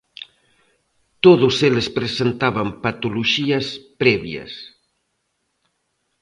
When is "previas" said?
4.01-4.51